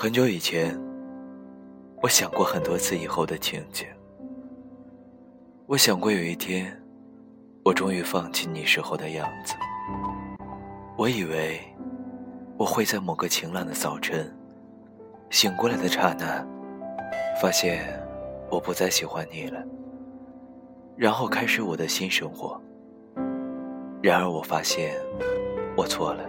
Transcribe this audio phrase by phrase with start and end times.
[0.00, 0.80] 很久以前，
[2.00, 3.84] 我想过很多次以后的情景。
[5.66, 6.72] 我想过有一天，
[7.64, 9.54] 我终于放弃你时候的样子。
[10.96, 11.60] 我以为
[12.56, 14.32] 我会在某个晴朗的早晨
[15.30, 16.46] 醒过来的刹那，
[17.42, 18.00] 发现
[18.52, 19.60] 我不再喜欢你了，
[20.96, 22.62] 然后开始我的新生活。
[24.00, 24.94] 然而我发现
[25.76, 26.22] 我错了，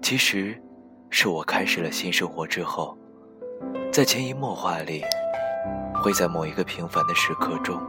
[0.00, 0.56] 其实。
[1.10, 2.96] 是我开始了新生活之后，
[3.90, 5.02] 在潜移默化里，
[6.02, 7.80] 会在某一个平凡的时刻中，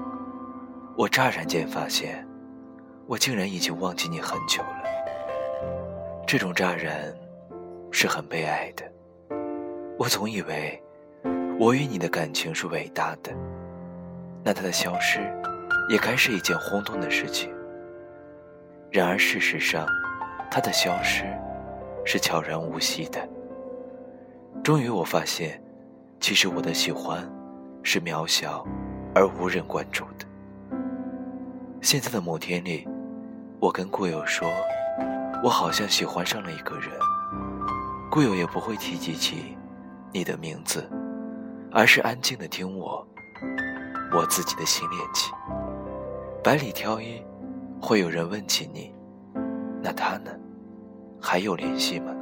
[0.97, 2.25] 我乍然间发现，
[3.07, 4.83] 我竟然已经忘记你很久了。
[6.25, 7.13] 这种乍然，
[7.91, 8.85] 是很悲哀的。
[9.97, 10.81] 我总以为，
[11.59, 13.31] 我与你的感情是伟大的，
[14.43, 15.19] 那它的消失，
[15.89, 17.53] 也该是一件轰动的事情。
[18.89, 19.85] 然而事实上，
[20.49, 21.25] 它的消失。
[22.05, 23.27] 是悄然无息的。
[24.63, 25.61] 终于，我发现，
[26.19, 27.27] 其实我的喜欢，
[27.83, 28.65] 是渺小
[29.15, 30.25] 而无人关注的。
[31.81, 32.87] 现在的某天里，
[33.59, 34.49] 我跟故友说，
[35.43, 36.89] 我好像喜欢上了一个人。
[38.11, 39.55] 故友也不会提及起
[40.11, 40.89] 你的名字，
[41.71, 43.07] 而是安静的听我，
[44.11, 45.33] 我自己的新恋情。
[46.43, 47.23] 百里挑一，
[47.79, 48.93] 会有人问起你，
[49.81, 50.31] 那他呢？
[51.21, 52.13] 还有联系吗？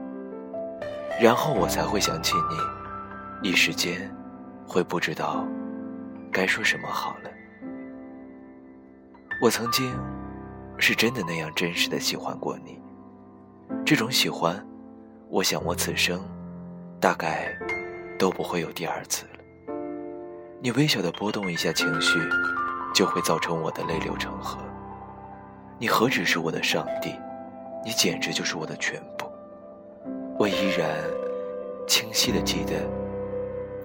[1.19, 2.33] 然后我才会想起
[3.41, 4.13] 你，一时间
[4.67, 5.45] 会不知道
[6.31, 7.29] 该说什么好了。
[9.41, 9.95] 我曾经
[10.77, 12.79] 是真的那样真实的喜欢过你，
[13.85, 14.63] 这种喜欢，
[15.29, 16.19] 我想我此生
[16.99, 17.55] 大概
[18.17, 19.73] 都不会有第二次了。
[20.59, 22.19] 你微小的波动一下情绪，
[22.93, 24.59] 就会造成我的泪流成河。
[25.79, 27.13] 你何止是我的上帝？
[27.87, 29.31] 你简直就是我的全部，
[30.37, 30.89] 我依然
[31.87, 32.73] 清晰的记得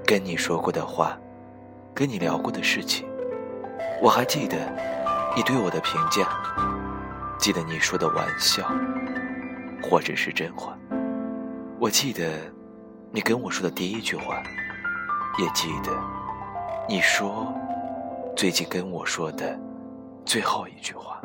[0.04, 1.16] 跟你说过的话，
[1.94, 3.06] 跟你聊过的事情，
[4.02, 4.56] 我还记得
[5.36, 6.28] 你对我的评价，
[7.38, 8.68] 记得你说的玩笑，
[9.80, 10.76] 或者是真话，
[11.78, 12.28] 我记得
[13.12, 14.42] 你跟我说的第一句话，
[15.38, 15.92] 也记得
[16.88, 17.54] 你说
[18.34, 19.56] 最近跟我说的
[20.24, 21.22] 最后一句话。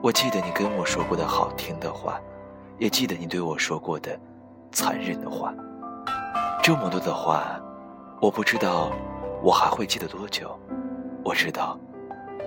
[0.00, 2.20] 我记得你跟我说过的好听的话，
[2.78, 4.16] 也记得你对我说过的
[4.70, 5.52] 残忍的话。
[6.62, 7.60] 这么多的话，
[8.20, 8.92] 我不知道
[9.42, 10.56] 我还会记得多久。
[11.24, 11.76] 我知道，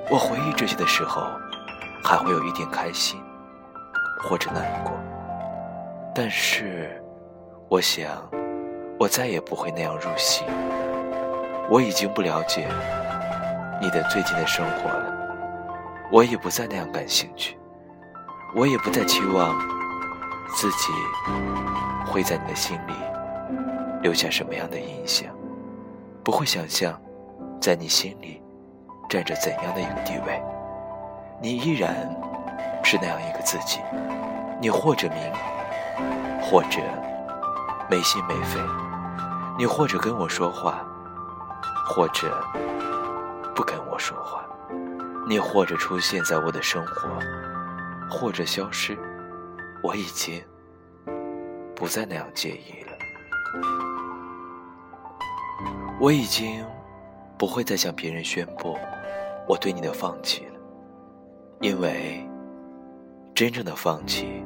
[0.10, 1.24] 我回忆这些的时候，
[2.02, 3.22] 还会有一点开心，
[4.24, 4.94] 或者难过。
[6.16, 7.04] 但是，
[7.68, 8.08] 我想，
[8.98, 10.46] 我再也不会那样入戏。
[11.70, 12.68] 我已经不了解
[13.82, 15.21] 你的最近的生活了。
[16.12, 17.58] 我也不再那样感兴趣，
[18.54, 19.58] 我也不再期望
[20.54, 20.92] 自己
[22.06, 22.94] 会在你的心里
[24.02, 25.34] 留下什么样的印象，
[26.22, 27.00] 不会想象
[27.62, 28.42] 在你心里
[29.10, 30.44] 占着怎样的一个地位。
[31.42, 31.96] 你依然
[32.84, 33.80] 是那样一个自己，
[34.60, 35.18] 你或者明，
[36.42, 36.82] 或者
[37.90, 38.60] 没心没肺，
[39.58, 40.86] 你或者跟我说话，
[41.86, 42.46] 或者
[43.56, 44.44] 不跟我说话。
[45.28, 47.10] 你或者出现在我的生活，
[48.10, 48.98] 或者消失，
[49.82, 50.44] 我已经
[51.74, 52.92] 不再那样介意了。
[56.00, 56.66] 我已经
[57.38, 58.76] 不会再向别人宣布
[59.48, 60.60] 我对你的放弃了，
[61.62, 62.28] 因为
[63.34, 64.44] 真正的放弃，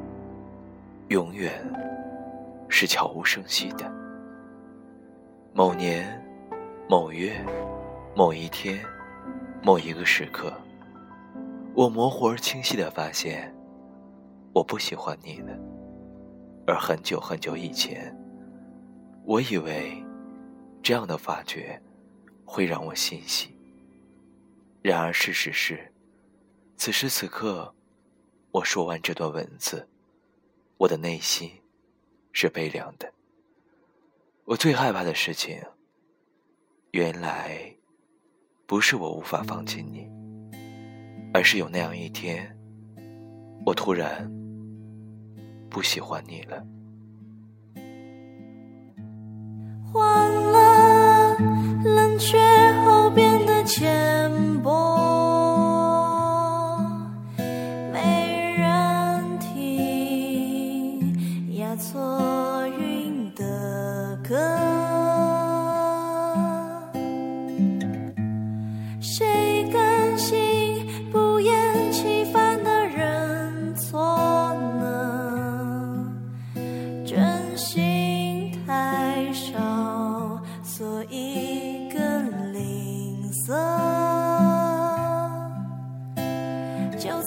[1.07, 1.51] 永远
[2.67, 3.91] 是悄无声息的。
[5.53, 6.21] 某年
[6.87, 7.33] 某月
[8.13, 8.85] 某一天
[9.63, 10.53] 某一个时刻。
[11.75, 13.53] 我模糊而清晰的发现，
[14.53, 15.53] 我不喜欢你了。
[16.65, 18.15] 而很久很久以前，
[19.25, 20.01] 我以为
[20.81, 21.81] 这样的发觉
[22.45, 23.53] 会让我欣喜。
[24.81, 25.91] 然而事实是，
[26.77, 27.75] 此时此刻，
[28.51, 29.85] 我说完这段文字，
[30.77, 31.51] 我的内心
[32.31, 33.11] 是悲凉的。
[34.45, 35.61] 我最害怕的事情，
[36.91, 37.75] 原来
[38.65, 40.09] 不是我无法放弃你。
[41.35, 42.49] 而是有那样一天，
[43.65, 44.25] 我突然
[45.69, 46.65] 不喜欢你了。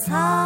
[0.08, 0.38] time.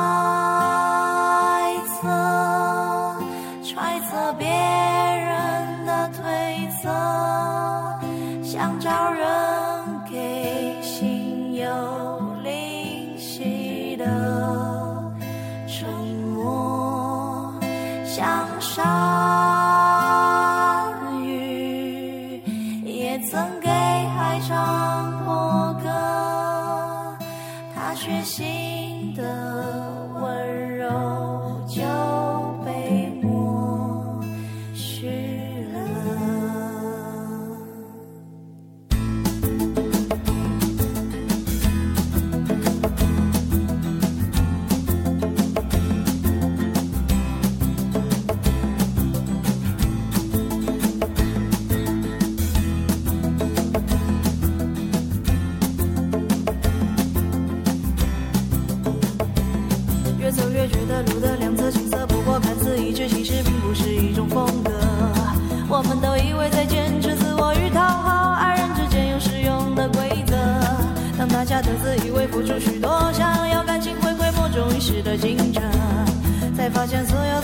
[76.72, 77.41] 发现所有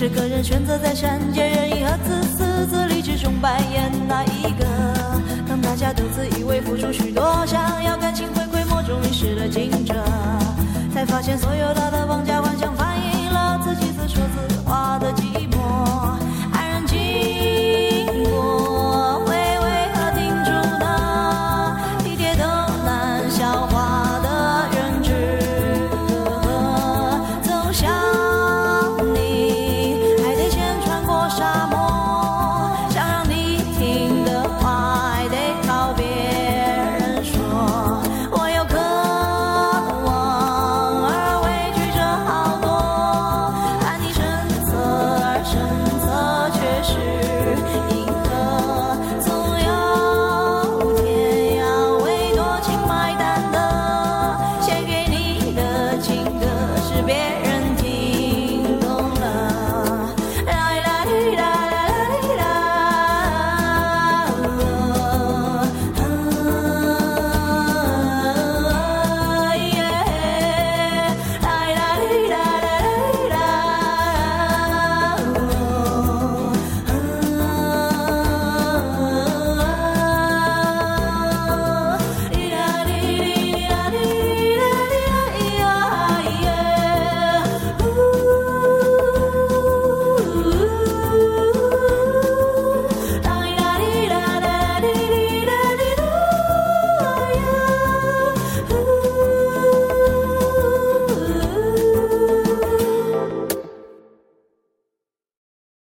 [0.00, 4.64] 这个人选择在善解人意和自私自利之中扮演那一个？
[5.46, 9.92] 当大家都自以为付出许多想要感情回馈莫衷一是的静者
[10.94, 11.99] 才发现所有的大